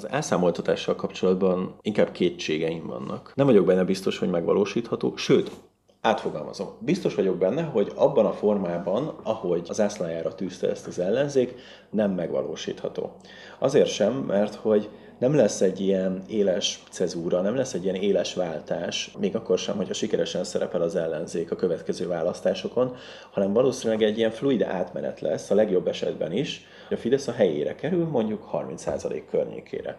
Az 0.00 0.08
elszámoltatással 0.10 0.94
kapcsolatban 0.94 1.74
inkább 1.82 2.12
kétségeim 2.12 2.86
vannak. 2.86 3.32
Nem 3.34 3.46
vagyok 3.46 3.66
benne 3.66 3.84
biztos, 3.84 4.18
hogy 4.18 4.30
megvalósítható, 4.30 5.16
sőt, 5.16 5.50
Átfogalmazom. 6.02 6.76
Biztos 6.78 7.14
vagyok 7.14 7.36
benne, 7.36 7.62
hogy 7.62 7.92
abban 7.94 8.26
a 8.26 8.32
formában, 8.32 9.20
ahogy 9.22 9.66
az 9.68 9.80
ászlájára 9.80 10.34
tűzte 10.34 10.68
ezt 10.68 10.86
az 10.86 10.98
ellenzék, 10.98 11.54
nem 11.90 12.10
megvalósítható. 12.10 13.16
Azért 13.58 13.88
sem, 13.88 14.12
mert 14.12 14.54
hogy 14.54 14.88
nem 15.18 15.34
lesz 15.34 15.60
egy 15.60 15.80
ilyen 15.80 16.22
éles 16.28 16.82
cezúra, 16.90 17.40
nem 17.40 17.56
lesz 17.56 17.74
egy 17.74 17.84
ilyen 17.84 17.94
éles 17.94 18.34
váltás, 18.34 19.12
még 19.18 19.36
akkor 19.36 19.58
sem, 19.58 19.76
hogyha 19.76 19.94
sikeresen 19.94 20.44
szerepel 20.44 20.82
az 20.82 20.96
ellenzék 20.96 21.50
a 21.50 21.56
következő 21.56 22.06
választásokon, 22.06 22.96
hanem 23.30 23.52
valószínűleg 23.52 24.02
egy 24.02 24.18
ilyen 24.18 24.30
fluid 24.30 24.62
átmenet 24.62 25.20
lesz, 25.20 25.50
a 25.50 25.54
legjobb 25.54 25.88
esetben 25.88 26.32
is, 26.32 26.66
hogy 26.88 26.96
a 26.96 27.00
Fidesz 27.00 27.28
a 27.28 27.32
helyére 27.32 27.74
kerül, 27.74 28.06
mondjuk 28.06 28.48
30% 28.52 29.22
környékére 29.30 29.96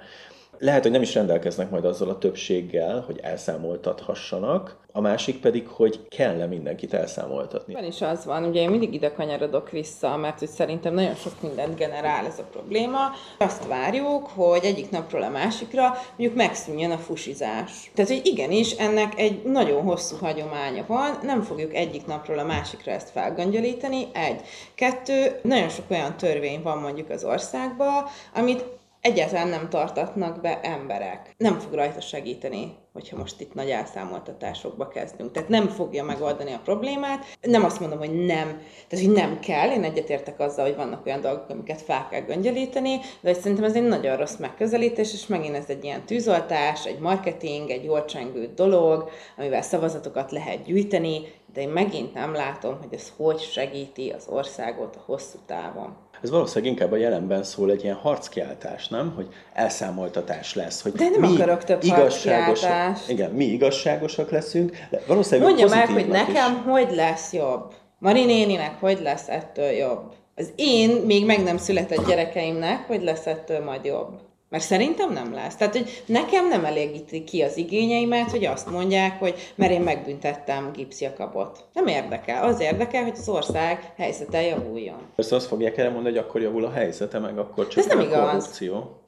lehet, 0.62 0.82
hogy 0.82 0.92
nem 0.92 1.02
is 1.02 1.14
rendelkeznek 1.14 1.70
majd 1.70 1.86
azzal 1.86 2.10
a 2.10 2.18
többséggel, 2.18 3.04
hogy 3.08 3.20
elszámoltathassanak, 3.24 4.80
a 4.94 5.02
másik 5.02 5.40
pedig, 5.40 5.68
hogy 5.68 6.08
kell-e 6.10 6.46
mindenkit 6.46 6.94
elszámoltatni. 6.94 7.74
Van 7.74 7.84
is 7.84 8.02
az 8.02 8.26
van, 8.26 8.44
ugye 8.44 8.62
én 8.62 8.70
mindig 8.70 8.94
ide 8.94 9.12
kanyarodok 9.12 9.70
vissza, 9.70 10.18
mert 10.18 10.40
hogy 10.40 10.48
szerintem 10.48 10.94
nagyon 10.94 11.16
sok 11.16 11.42
mindent 11.42 11.76
generál 11.76 12.26
ez 12.26 12.40
a 12.40 12.44
probléma. 12.52 13.00
Azt 13.38 13.68
várjuk, 13.68 14.28
hogy 14.28 14.64
egyik 14.64 14.90
napról 14.90 15.22
a 15.24 15.30
másikra 15.30 15.98
mondjuk 16.18 16.36
megszűnjön 16.36 16.92
a 16.92 16.98
fusizás. 16.98 17.92
Tehát, 17.94 18.12
hogy 18.12 18.22
igenis, 18.24 18.72
ennek 18.72 19.20
egy 19.20 19.44
nagyon 19.44 19.84
hosszú 19.84 20.16
hagyománya 20.18 20.84
van, 20.88 21.18
nem 21.24 21.42
fogjuk 21.42 21.74
egyik 21.74 22.06
napról 22.06 22.40
a 22.40 22.46
másikra 22.46 22.92
ezt 22.92 23.10
felgöngyölíteni, 23.10 24.08
egy. 24.14 24.42
Kettő, 24.76 25.40
nagyon 25.44 25.70
sok 25.70 25.86
olyan 25.90 26.18
törvény 26.18 26.62
van 26.62 26.78
mondjuk 26.78 27.10
az 27.10 27.24
országban, 27.24 28.04
amit 28.34 28.64
egyáltalán 29.02 29.48
nem 29.48 29.70
tartatnak 29.70 30.42
be 30.42 30.60
emberek. 30.62 31.34
Nem 31.38 31.60
fog 31.60 31.74
rajta 31.74 32.02
segíteni, 32.02 32.78
hogyha 32.94 33.18
most 33.18 33.42
itt 33.42 33.54
nagy 33.54 33.70
elszámoltatásokba 33.70 34.88
kezdünk. 34.88 35.32
Tehát 35.32 35.50
nem 35.50 35.68
fogja 35.68 36.04
megoldani 36.04 36.52
a 36.52 36.62
problémát. 36.64 37.26
Nem 37.42 37.64
azt 37.64 37.80
mondom, 37.80 37.98
hogy 37.98 38.26
nem, 38.26 38.62
tehát 38.88 39.06
hogy 39.06 39.14
nem 39.14 39.40
kell, 39.40 39.72
én 39.72 39.84
egyetértek 39.84 40.40
azzal, 40.40 40.66
hogy 40.66 40.76
vannak 40.76 41.06
olyan 41.06 41.22
dolgok, 41.22 41.50
amiket 41.50 41.82
fel 41.82 42.08
kell 42.10 42.22
göngyölíteni, 42.22 42.98
de 43.22 43.32
hogy 43.32 43.40
szerintem 43.40 43.66
ez 43.66 43.76
egy 43.76 43.88
nagyon 43.88 44.18
rossz 44.18 44.38
megközelítés, 44.38 45.14
és 45.14 45.28
megint 45.28 45.56
ez 45.56 45.66
egy 45.68 45.84
ilyen 45.84 46.06
tűzoltás, 46.06 46.86
egy 46.86 47.00
marketing, 47.00 47.70
egy 47.70 47.84
jól 47.84 48.06
csengő 48.06 48.52
dolog, 48.56 49.10
amivel 49.38 49.62
szavazatokat 49.62 50.32
lehet 50.32 50.64
gyűjteni, 50.64 51.22
de 51.54 51.62
én 51.62 51.70
megint 51.70 52.14
nem 52.14 52.34
látom, 52.34 52.78
hogy 52.80 52.94
ez 52.94 53.12
hogy 53.18 53.40
segíti 53.40 54.10
az 54.10 54.28
országot 54.30 54.96
a 54.96 55.04
hosszú 55.06 55.38
távon 55.46 55.96
ez 56.24 56.30
valószínűleg 56.30 56.72
inkább 56.74 56.92
a 56.92 56.96
jelenben 56.96 57.44
szól 57.44 57.72
egy 57.72 57.84
ilyen 57.84 57.96
harckiáltás, 57.96 58.88
nem? 58.88 59.14
Hogy 59.16 59.28
elszámoltatás 59.54 60.56
lesz. 60.56 60.82
Hogy 60.82 60.92
de 60.92 61.10
nem 61.10 61.30
mi 61.30 61.36
akarok 61.36 61.64
több 61.64 61.84
igazságosak, 61.84 62.98
Igen, 63.08 63.32
mi 63.32 63.46
igazságosak 63.46 64.30
leszünk, 64.30 64.78
de 64.90 65.02
valószínűleg 65.08 65.48
Mondja 65.48 65.76
meg, 65.76 65.88
hogy 65.88 66.08
nekem 66.08 66.56
is. 66.56 66.72
hogy 66.72 66.96
lesz 66.96 67.34
jobb. 67.34 67.74
Mari 68.00 68.26
néninek 68.26 68.80
hogy 68.80 69.00
lesz 69.02 69.30
ettől 69.30 69.70
jobb. 69.70 70.14
Az 70.36 70.52
én 70.56 70.90
még 70.90 71.26
meg 71.26 71.44
nem 71.44 71.58
született 71.58 72.08
gyerekeimnek 72.08 72.88
hogy 72.88 73.04
lesz 73.04 73.26
ettől 73.26 73.64
majd 73.64 73.86
jobb. 73.86 74.20
Mert 74.52 74.64
szerintem 74.64 75.14
nem 75.14 75.34
lesz. 75.34 75.56
Tehát, 75.56 75.78
hogy 75.78 76.04
nekem 76.06 76.48
nem 76.48 76.66
elégíti 76.66 77.24
ki 77.24 77.42
az 77.42 77.58
igényeimet, 77.58 78.32
hogy 78.32 78.46
azt 78.46 78.72
mondják, 78.72 79.20
hogy 79.20 79.52
mert 79.56 79.72
én 79.72 79.82
megbüntettem 79.82 80.72
gipszjakabot. 80.74 81.66
Nem 81.74 81.88
érdekel. 81.88 82.44
Az 82.44 82.60
érdekel, 82.60 83.04
hogy 83.04 83.14
az 83.18 83.30
ország 83.30 83.94
helyzete 83.98 84.42
javuljon. 84.42 84.98
Persze 85.16 85.36
azt 85.36 85.48
fogják 85.48 85.78
erre 85.78 85.90
mondani, 85.90 86.16
hogy 86.16 86.26
akkor 86.28 86.42
javul 86.42 86.66
a 86.66 86.72
helyzete, 86.72 87.20
meg 87.20 87.38
akkor 87.38 87.68
csak 87.68 87.80
Ez 87.80 87.86
nem 87.86 88.00
igaz. 88.00 88.30
korrupció 88.30 89.01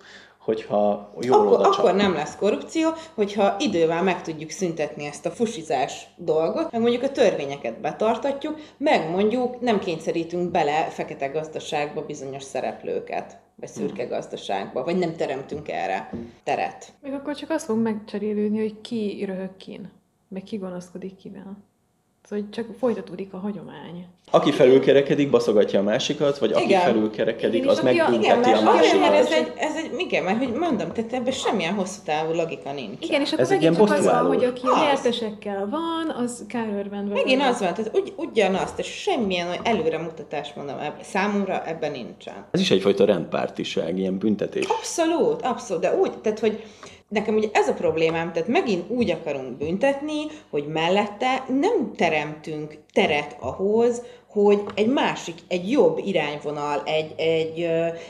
hogyha 0.43 1.11
jól 1.21 1.53
akkor, 1.53 1.65
akkor 1.65 1.95
nem 1.95 2.13
lesz 2.13 2.35
korrupció, 2.35 2.89
hogyha 3.13 3.55
idővel 3.59 4.03
meg 4.03 4.21
tudjuk 4.21 4.49
szüntetni 4.49 5.05
ezt 5.05 5.25
a 5.25 5.31
fusizás 5.31 6.07
dolgot, 6.15 6.71
meg 6.71 6.81
mondjuk 6.81 7.03
a 7.03 7.11
törvényeket 7.11 7.79
betartatjuk, 7.79 8.59
meg 8.77 9.09
mondjuk 9.09 9.61
nem 9.61 9.79
kényszerítünk 9.79 10.51
bele 10.51 10.83
fekete 10.89 11.27
gazdaságba 11.27 12.05
bizonyos 12.05 12.43
szereplőket 12.43 13.37
vagy 13.55 13.69
szürke 13.69 14.05
gazdaságba, 14.05 14.83
vagy 14.83 14.97
nem 14.97 15.15
teremtünk 15.15 15.69
erre 15.69 16.09
teret. 16.43 16.93
Még 17.01 17.13
akkor 17.13 17.35
csak 17.35 17.49
azt 17.49 17.65
fog 17.65 17.77
megcserélődni, 17.77 18.59
hogy 18.59 18.81
ki 18.81 19.23
röhög 19.25 19.57
kin, 19.57 19.91
meg 20.27 20.43
ki 20.43 20.57
gonoszkodik 20.57 21.15
kivel. 21.15 21.57
Szóval 22.29 22.45
csak 22.51 22.65
folytatódik 22.79 23.33
a 23.33 23.37
hagyomány. 23.37 24.05
Aki 24.31 24.51
felülkerekedik, 24.51 25.29
baszogatja 25.29 25.79
a 25.79 25.83
másikat, 25.83 26.37
vagy 26.37 26.51
aki 26.51 26.63
igen. 26.63 26.81
felülkerekedik, 26.81 27.67
az 27.67 27.81
megbünteti 27.81 28.49
a, 28.49 28.57
a 28.57 28.61
másikat. 28.61 28.95
Igen, 28.95 29.13
ez 29.13 29.31
egy, 29.31 29.51
ez 29.57 29.75
egy, 29.75 29.99
igen, 29.99 30.23
mert 30.23 30.37
hogy 30.37 30.53
mondom, 30.53 30.91
tehát 30.91 31.13
ebben 31.13 31.31
semmilyen 31.31 31.73
hosszú 31.73 32.01
távú 32.05 32.33
logika 32.33 32.73
nincs. 32.73 33.05
Igen, 33.05 33.21
és 33.21 33.31
akkor 33.31 33.43
ez 33.43 33.49
megint 33.49 33.75
csak 33.75 33.91
az 33.91 34.05
van, 34.05 34.25
hogy 34.25 34.43
aki 34.43 34.61
a 34.65 34.79
nyertesekkel 34.79 35.67
van, 35.69 36.15
az 36.23 36.45
kárőrben 36.47 37.03
Megint 37.03 37.41
az 37.41 37.59
van, 37.59 37.73
tehát 37.73 37.91
ugy, 37.97 38.13
ugyanazt, 38.15 38.79
és 38.79 38.87
semmilyen 38.87 39.47
előremutatás 39.63 40.53
mondom, 40.53 40.77
ebben, 40.77 41.03
számomra 41.03 41.65
ebben 41.65 41.91
nincsen. 41.91 42.45
Ez 42.51 42.59
is 42.59 42.71
egyfajta 42.71 43.05
rendpártiság, 43.05 43.97
ilyen 43.97 44.17
büntetés. 44.17 44.65
Abszolút, 44.65 45.41
abszolút, 45.41 45.83
de 45.83 45.95
úgy, 45.95 46.17
tehát 46.17 46.39
hogy 46.39 46.63
nekem 47.13 47.35
ugye 47.35 47.49
ez 47.53 47.67
a 47.67 47.73
problémám, 47.73 48.31
tehát 48.31 48.47
megint 48.47 48.89
úgy 48.89 49.11
akarunk 49.11 49.57
büntetni, 49.57 50.25
hogy 50.49 50.67
mellette 50.67 51.43
nem 51.47 51.91
teremtünk 51.95 52.77
teret 52.93 53.35
ahhoz, 53.39 54.01
hogy 54.33 54.63
egy 54.73 54.87
másik, 54.87 55.35
egy 55.47 55.71
jobb 55.71 55.97
irányvonal, 56.05 56.81
egy, 56.85 57.13
egy, 57.17 57.59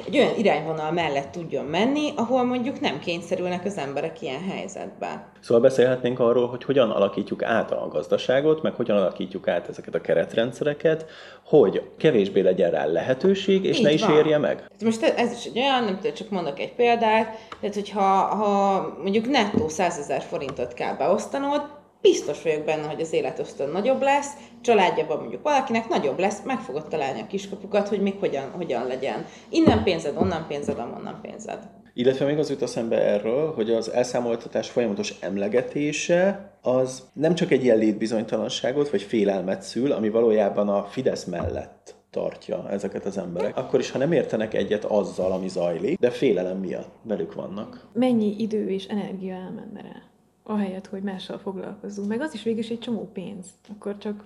egy 0.06 0.18
olyan 0.18 0.38
irányvonal 0.38 0.92
mellett 0.92 1.32
tudjon 1.32 1.66
menni, 1.66 2.12
ahol 2.16 2.44
mondjuk 2.44 2.80
nem 2.80 3.00
kényszerülnek 3.00 3.66
az 3.66 3.78
emberek 3.78 4.22
ilyen 4.22 4.42
helyzetben. 4.50 5.26
Szóval 5.40 5.64
beszélhetnénk 5.64 6.20
arról, 6.20 6.48
hogy 6.48 6.64
hogyan 6.64 6.90
alakítjuk 6.90 7.44
át 7.44 7.72
a 7.72 7.88
gazdaságot, 7.92 8.62
meg 8.62 8.74
hogyan 8.74 8.98
alakítjuk 8.98 9.48
át 9.48 9.70
ezeket 9.70 9.96
a 9.96 10.02
keretrendszereket, 10.02 11.06
hogy 11.46 11.82
kevésbé 11.98 12.42
legyen 12.42 12.72
rá 12.72 12.86
lehetőség, 12.86 13.64
és 13.66 13.78
Így 13.78 13.84
ne 13.84 13.92
is 13.92 14.06
van. 14.06 14.16
érje 14.18 14.38
meg. 14.38 14.66
Most 14.84 15.04
ez 15.04 15.32
is 15.32 15.46
egy 15.46 15.58
olyan, 15.58 15.84
nem 15.84 15.96
tudom, 15.96 16.14
csak 16.14 16.30
mondok 16.30 16.60
egy 16.60 16.74
példát, 16.74 17.38
tehát 17.60 17.76
hogyha 17.76 18.02
ha 18.36 18.82
mondjuk 19.02 19.30
nettó 19.30 19.68
100 19.68 19.98
ezer 19.98 20.22
forintot 20.22 20.74
kell 20.74 20.96
beosztanod, 20.96 21.82
biztos 22.04 22.42
vagyok 22.42 22.64
benne, 22.64 22.88
hogy 22.88 23.02
az 23.02 23.14
életösztön 23.14 23.70
nagyobb 23.70 24.02
lesz, 24.02 24.32
családjában 24.62 25.20
mondjuk 25.20 25.44
valakinek 25.44 25.90
nagyobb 25.90 26.20
lesz, 26.20 26.42
meg 26.46 26.60
fogod 26.60 26.88
találni 26.88 27.22
a 27.22 27.28
kiskapukat, 27.28 27.88
hogy 27.88 28.02
még 28.02 28.16
hogyan, 28.20 28.50
hogyan 28.52 28.88
legyen. 28.88 29.26
Innen 29.50 29.84
pénzed, 29.84 30.18
onnan 30.18 30.46
pénzed, 30.48 30.80
amonnan 30.80 31.20
pénzed. 31.22 31.60
Illetve 31.94 32.26
még 32.26 32.38
az 32.38 32.50
jut 32.50 32.62
eszembe 32.62 32.98
erről, 32.98 33.54
hogy 33.54 33.72
az 33.72 33.92
elszámoltatás 33.92 34.70
folyamatos 34.70 35.14
emlegetése 35.20 36.52
az 36.62 37.04
nem 37.14 37.36
csak 37.36 37.52
egy 37.52 37.64
ilyen 37.64 37.78
létbizonytalanságot 37.78 38.90
vagy 38.90 39.02
félelmet 39.02 39.62
szül, 39.62 39.92
ami 39.92 40.10
valójában 40.10 40.70
a 40.70 40.84
Fidesz 40.84 41.24
mellett 41.24 41.96
tartja 42.10 42.70
ezeket 42.70 43.06
az 43.06 43.18
emberek. 43.18 43.58
Akkor 43.58 43.80
is, 43.80 43.92
ha 43.92 43.98
nem 43.98 44.12
értenek 44.12 44.54
egyet 44.54 44.86
azzal, 44.86 45.32
ami 45.32 45.50
zajlik, 45.50 46.00
de 46.00 46.10
félelem 46.10 46.58
miatt 46.58 46.96
velük 47.04 47.34
vannak. 47.34 47.88
Mennyi 47.94 48.36
idő 48.38 48.70
és 48.70 48.86
energia 48.86 49.34
elmenne 49.34 49.82
rá? 49.82 50.13
Ahelyett, 50.44 50.88
hogy 50.88 51.02
mással 51.02 51.38
foglalkozzunk. 51.38 52.08
Meg 52.08 52.22
az 52.22 52.34
is 52.34 52.44
végül 52.44 52.60
is 52.60 52.70
egy 52.70 52.80
csomó 52.80 53.10
pénz. 53.14 53.46
Akkor 53.70 53.98
csak 53.98 54.24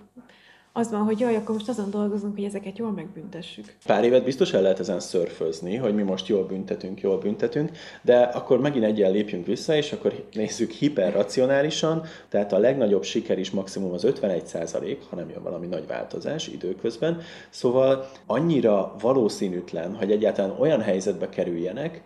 az 0.77 0.91
van, 0.91 1.01
hogy 1.01 1.19
jaj, 1.19 1.35
akkor 1.35 1.55
most 1.55 1.69
azon 1.69 1.89
dolgozunk, 1.89 2.35
hogy 2.35 2.43
ezeket 2.43 2.77
jól 2.77 2.91
megbüntessük. 2.91 3.75
Pár 3.85 4.03
évet 4.03 4.23
biztos 4.23 4.53
el 4.53 4.61
lehet 4.61 4.79
ezen 4.79 4.99
szörfözni, 4.99 5.75
hogy 5.75 5.95
mi 5.95 6.01
most 6.01 6.27
jól 6.27 6.45
büntetünk, 6.45 7.01
jól 7.01 7.17
büntetünk, 7.17 7.71
de 8.01 8.19
akkor 8.19 8.59
megint 8.59 8.85
egyen 8.85 9.11
lépjünk 9.11 9.45
vissza, 9.45 9.75
és 9.75 9.91
akkor 9.91 10.25
nézzük 10.33 10.71
hiperracionálisan, 10.71 12.03
tehát 12.29 12.53
a 12.53 12.57
legnagyobb 12.57 13.03
siker 13.03 13.39
is 13.39 13.51
maximum 13.51 13.93
az 13.93 14.03
51 14.03 14.47
százalék, 14.47 15.01
ha 15.09 15.15
nem 15.15 15.29
jön 15.29 15.43
valami 15.43 15.67
nagy 15.67 15.87
változás 15.87 16.47
időközben. 16.47 17.21
Szóval 17.49 18.09
annyira 18.25 18.95
valószínűtlen, 19.01 19.95
hogy 19.95 20.11
egyáltalán 20.11 20.59
olyan 20.59 20.81
helyzetbe 20.81 21.29
kerüljenek, 21.29 22.01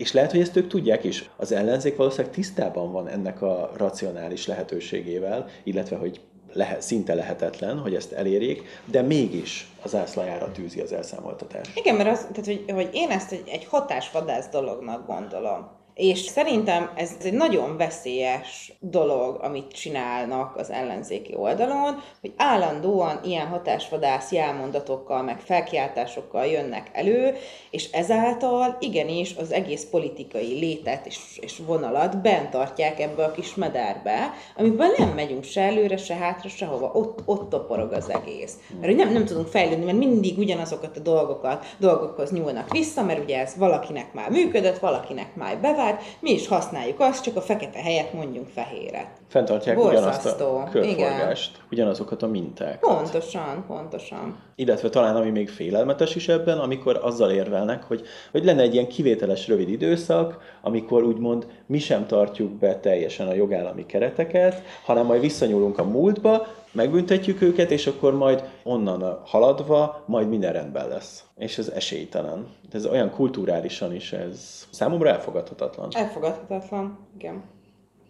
és 0.00 0.12
lehet, 0.12 0.30
hogy 0.30 0.40
ezt 0.40 0.56
ők 0.56 0.66
tudják 0.66 1.04
is. 1.04 1.30
Az 1.36 1.52
ellenzék 1.52 1.96
valószínűleg 1.96 2.34
tisztában 2.34 2.92
van 2.92 3.08
ennek 3.08 3.42
a 3.42 3.70
racionális 3.76 4.46
lehetőségével, 4.46 5.46
illetve 5.62 5.96
hogy 5.96 6.20
lehet, 6.52 6.82
szinte 6.82 7.14
lehetetlen, 7.14 7.78
hogy 7.78 7.94
ezt 7.94 8.12
elérjék, 8.12 8.62
de 8.84 9.02
mégis 9.02 9.68
az 9.82 9.94
ászlajára 9.94 10.52
tűzi 10.52 10.80
az 10.80 10.92
elszámoltatás. 10.92 11.68
Igen, 11.74 11.94
mert 11.96 12.08
az, 12.08 12.18
tehát, 12.18 12.44
hogy, 12.44 12.64
hogy 12.72 12.88
én 12.92 13.10
ezt 13.10 13.32
egy, 13.32 13.48
egy 13.48 13.64
hatásvadász 13.64 14.48
dolognak 14.48 15.06
gondolom. 15.06 15.79
És 15.94 16.18
szerintem 16.18 16.90
ez 16.96 17.16
egy 17.24 17.32
nagyon 17.32 17.76
veszélyes 17.76 18.72
dolog, 18.80 19.38
amit 19.42 19.72
csinálnak 19.72 20.56
az 20.56 20.70
ellenzéki 20.70 21.34
oldalon, 21.36 22.02
hogy 22.20 22.32
állandóan 22.36 23.20
ilyen 23.24 23.46
hatásvadász 23.46 24.32
jelmondatokkal, 24.32 25.22
meg 25.22 25.40
felkiáltásokkal 25.40 26.46
jönnek 26.46 26.90
elő, 26.92 27.36
és 27.70 27.90
ezáltal 27.90 28.76
igenis 28.80 29.34
az 29.36 29.52
egész 29.52 29.86
politikai 29.90 30.58
létet 30.58 31.06
és, 31.06 31.18
és 31.40 31.60
vonalat 31.66 32.22
bent 32.22 32.50
tartják 32.50 33.00
ebbe 33.00 33.24
a 33.24 33.30
kis 33.30 33.54
mederbe, 33.54 34.32
amiben 34.56 34.92
nem 34.98 35.08
megyünk 35.08 35.44
se 35.44 35.60
előre, 35.60 35.96
se 35.96 36.14
hátra, 36.14 36.48
sehova, 36.48 36.90
ott, 36.94 37.18
ott 37.24 37.48
toporog 37.50 37.92
az 37.92 38.10
egész. 38.10 38.54
Mert 38.80 38.96
nem, 38.96 39.12
nem 39.12 39.24
tudunk 39.24 39.46
fejlődni, 39.46 39.84
mert 39.84 39.98
mindig 39.98 40.38
ugyanazokat 40.38 40.96
a 40.96 41.00
dolgokat, 41.00 41.66
dolgokhoz 41.78 42.30
nyúlnak 42.32 42.70
vissza, 42.70 43.02
mert 43.02 43.22
ugye 43.22 43.38
ez 43.38 43.54
valakinek 43.56 44.12
már 44.12 44.30
működött, 44.30 44.78
valakinek 44.78 45.34
már 45.34 45.58
bevált, 45.58 45.79
bevált, 45.80 46.00
mi 46.20 46.30
is 46.30 46.48
használjuk 46.48 47.00
azt, 47.00 47.22
csak 47.22 47.36
a 47.36 47.40
fekete 47.40 47.78
helyett 47.78 48.12
mondjunk 48.12 48.48
fehéret. 48.48 49.06
Fenntartják 49.28 49.76
Borzasztó. 49.76 50.30
ugyanazt 50.30 50.40
a 50.40 50.68
körforgást, 50.70 51.62
ugyanazokat 51.70 52.22
a 52.22 52.26
mintákat. 52.26 52.96
Pontosan, 52.96 53.64
pontosan. 53.66 54.36
Illetve 54.54 54.88
talán 54.88 55.16
ami 55.16 55.30
még 55.30 55.48
félelmetes 55.48 56.14
is 56.14 56.28
ebben, 56.28 56.58
amikor 56.58 57.00
azzal 57.02 57.30
érvelnek, 57.30 57.82
hogy, 57.82 58.02
hogy 58.30 58.44
lenne 58.44 58.62
egy 58.62 58.74
ilyen 58.74 58.88
kivételes 58.88 59.48
rövid 59.48 59.68
időszak, 59.68 60.38
amikor 60.62 61.02
úgymond 61.02 61.46
mi 61.66 61.78
sem 61.78 62.06
tartjuk 62.06 62.50
be 62.50 62.76
teljesen 62.76 63.28
a 63.28 63.34
jogállami 63.34 63.86
kereteket, 63.86 64.62
hanem 64.84 65.06
majd 65.06 65.20
visszanyúlunk 65.20 65.78
a 65.78 65.84
múltba, 65.84 66.46
megbüntetjük 66.72 67.42
őket, 67.42 67.70
és 67.70 67.86
akkor 67.86 68.14
majd 68.14 68.44
onnan 68.62 69.20
haladva 69.24 70.04
majd 70.06 70.28
minden 70.28 70.52
rendben 70.52 70.88
lesz. 70.88 71.24
És 71.36 71.58
ez 71.58 71.68
esélytelen. 71.68 72.46
Ez 72.72 72.86
olyan 72.86 73.10
kulturálisan 73.10 73.94
is 73.94 74.12
ez 74.12 74.66
számomra 74.70 75.08
elfogadhatatlan. 75.08 75.88
Elfogadhatatlan, 75.92 76.98
igen. 77.18 77.42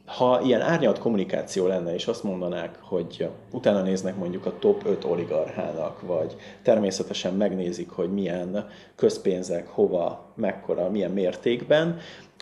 Ha 0.07 0.41
ilyen 0.41 0.61
árnyalt 0.61 0.99
kommunikáció 0.99 1.67
lenne, 1.67 1.95
és 1.95 2.07
azt 2.07 2.23
mondanák, 2.23 2.79
hogy 2.81 3.29
utána 3.51 3.83
néznek 3.83 4.17
mondjuk 4.17 4.47
a 4.47 4.59
top 4.59 4.87
5 4.87 5.05
oligarchának, 5.05 6.01
vagy 6.01 6.37
természetesen 6.63 7.35
megnézik, 7.35 7.91
hogy 7.91 8.13
milyen 8.13 8.69
közpénzek, 8.97 9.69
hova, 9.69 10.33
mekkora, 10.35 10.91
milyen 10.91 11.11
mértékben, 11.11 11.99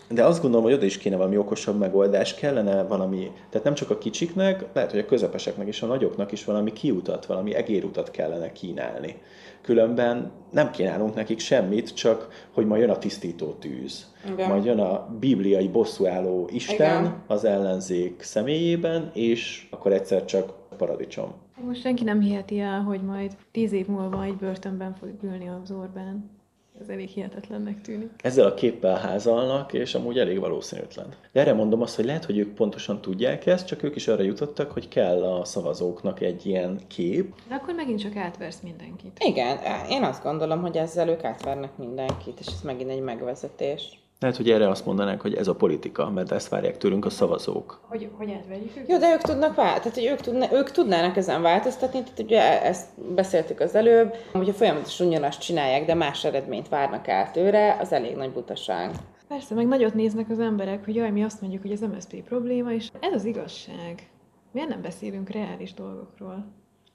de 0.09 0.23
azt 0.25 0.41
gondolom, 0.41 0.65
hogy 0.65 0.73
oda 0.73 0.85
is 0.85 0.97
kéne 0.97 1.15
valami 1.15 1.37
okosabb 1.37 1.79
megoldás, 1.79 2.35
kellene 2.35 2.83
valami, 2.83 3.31
tehát 3.49 3.65
nem 3.65 3.73
csak 3.73 3.89
a 3.89 3.97
kicsiknek, 3.97 4.65
lehet, 4.73 4.91
hogy 4.91 4.99
a 4.99 5.05
közepeseknek 5.05 5.67
és 5.67 5.81
a 5.81 5.85
nagyoknak 5.85 6.31
is 6.31 6.45
valami 6.45 6.73
kiutat, 6.73 7.25
valami 7.25 7.55
egérutat 7.55 8.11
kellene 8.11 8.51
kínálni. 8.51 9.15
Különben 9.61 10.31
nem 10.51 10.71
kínálunk 10.71 11.15
nekik 11.15 11.39
semmit, 11.39 11.93
csak 11.93 12.47
hogy 12.51 12.65
majd 12.65 12.81
jön 12.81 12.89
a 12.89 12.97
tisztító 12.97 13.51
tűz. 13.51 14.13
Igen. 14.31 14.49
Majd 14.49 14.65
jön 14.65 14.79
a 14.79 15.07
bibliai 15.19 15.67
bosszúálló 15.67 16.49
Isten 16.51 17.01
Igen. 17.01 17.23
az 17.27 17.43
ellenzék 17.43 18.21
személyében, 18.21 19.11
és 19.13 19.67
akkor 19.69 19.91
egyszer 19.93 20.25
csak 20.25 20.53
paradicsom. 20.77 21.33
Most 21.65 21.81
senki 21.81 22.03
nem 22.03 22.21
hiheti 22.21 22.59
el, 22.59 22.81
hogy 22.81 23.01
majd 23.01 23.31
tíz 23.51 23.71
év 23.71 23.87
múlva 23.87 24.23
egy 24.23 24.35
börtönben 24.35 24.93
fog 24.93 25.09
ülni 25.23 25.49
az 25.63 25.71
Orbán. 25.71 26.38
Ez 26.81 26.89
elég 26.89 27.07
hihetetlennek 27.07 27.81
tűnik. 27.81 28.09
Ezzel 28.23 28.45
a 28.45 28.53
képpel 28.53 28.95
házalnak, 28.97 29.73
és 29.73 29.95
amúgy 29.95 30.19
elég 30.19 30.39
valószínűtlen. 30.39 31.07
De 31.31 31.39
erre 31.39 31.53
mondom 31.53 31.81
azt, 31.81 31.95
hogy 31.95 32.05
lehet, 32.05 32.25
hogy 32.25 32.37
ők 32.37 32.53
pontosan 32.53 33.01
tudják 33.01 33.45
ezt, 33.45 33.67
csak 33.67 33.83
ők 33.83 33.95
is 33.95 34.07
arra 34.07 34.23
jutottak, 34.23 34.71
hogy 34.71 34.87
kell 34.87 35.23
a 35.23 35.45
szavazóknak 35.45 36.21
egy 36.21 36.45
ilyen 36.45 36.79
kép. 36.87 37.33
De 37.47 37.55
akkor 37.55 37.73
megint 37.73 37.99
csak 37.99 38.15
átversz 38.15 38.59
mindenkit. 38.61 39.17
Igen, 39.25 39.57
én 39.89 40.03
azt 40.03 40.23
gondolom, 40.23 40.61
hogy 40.61 40.77
ezzel 40.77 41.09
ők 41.09 41.23
átvernek 41.23 41.77
mindenkit, 41.77 42.39
és 42.39 42.47
ez 42.47 42.61
megint 42.61 42.89
egy 42.89 43.01
megvezetés. 43.01 43.99
Lehet, 44.19 44.37
hogy 44.37 44.49
erre 44.49 44.69
azt 44.69 44.85
mondanák, 44.85 45.21
hogy 45.21 45.33
ez 45.33 45.47
a 45.47 45.55
politika, 45.55 46.09
mert 46.09 46.31
ezt 46.31 46.49
várják 46.49 46.77
tőlünk 46.77 47.05
a 47.05 47.09
szavazók. 47.09 47.79
Hogy, 47.81 48.09
hogy 48.17 48.31
átverjük 48.31 48.71
őket? 48.75 48.89
Jó, 48.89 48.97
de 48.97 49.13
ők 49.13 49.21
tudnak 49.21 49.55
vált, 49.55 49.77
tehát 49.81 49.93
hogy 49.93 50.05
ők, 50.05 50.19
tudna, 50.19 50.53
ők 50.53 50.71
tudnának 50.71 51.17
ezen 51.17 51.41
változtatni, 51.41 52.03
tehát 52.03 52.19
ugye 52.19 52.63
ezt 52.63 53.13
beszéltük 53.15 53.59
az 53.59 53.75
előbb, 53.75 54.15
hogyha 54.31 54.53
folyamatosan 54.53 55.07
ugyanazt 55.07 55.39
csinálják, 55.39 55.85
de 55.85 55.93
más 55.93 56.23
eredményt 56.25 56.69
várnak 56.69 57.07
el 57.07 57.31
tőle, 57.31 57.77
az 57.79 57.91
elég 57.91 58.15
nagy 58.15 58.31
butaság. 58.31 58.91
Persze, 59.27 59.55
meg 59.55 59.67
nagyot 59.67 59.93
néznek 59.93 60.29
az 60.29 60.39
emberek, 60.39 60.85
hogy 60.85 60.95
jaj, 60.95 61.11
mi 61.11 61.23
azt 61.23 61.41
mondjuk, 61.41 61.61
hogy 61.61 61.71
az 61.71 61.79
MSZP 61.79 62.23
probléma, 62.23 62.71
és 62.71 62.89
ez 62.99 63.13
az 63.13 63.25
igazság. 63.25 64.09
Miért 64.51 64.69
nem 64.69 64.81
beszélünk 64.81 65.29
reális 65.29 65.73
dolgokról? 65.73 66.45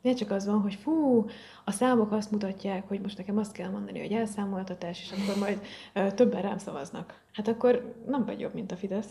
Miért 0.05 0.19
csak 0.19 0.31
az 0.31 0.47
van, 0.47 0.61
hogy 0.61 0.75
fú, 0.75 1.27
a 1.65 1.71
számok 1.71 2.13
azt 2.13 2.31
mutatják, 2.31 2.89
hogy 2.89 3.01
most 3.01 3.17
nekem 3.17 3.39
azt 3.39 3.53
kell 3.53 3.71
mondani, 3.71 4.01
hogy 4.01 4.13
elszámoltatás, 4.13 5.01
és 5.01 5.11
akkor 5.11 5.39
majd 5.39 5.61
ö, 5.93 6.13
többen 6.13 6.43
rám 6.43 6.59
szavaznak. 6.59 7.21
Hát 7.33 7.49
akkor 7.49 7.95
nem 8.07 8.25
vagy 8.25 8.41
jobb, 8.41 8.55
mint 8.55 8.73
a 8.73 8.77
Fidesz. 8.77 9.09